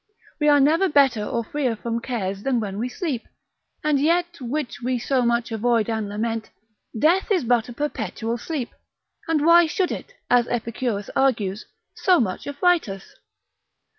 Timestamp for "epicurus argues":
10.47-11.67